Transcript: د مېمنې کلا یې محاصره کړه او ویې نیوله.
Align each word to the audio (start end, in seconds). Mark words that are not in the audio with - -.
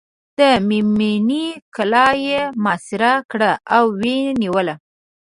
د 0.37 0.39
مېمنې 0.67 1.45
کلا 1.75 2.07
یې 2.25 2.41
محاصره 2.63 3.13
کړه 3.31 3.51
او 3.75 3.83
ویې 3.99 4.21
نیوله. 4.41 4.75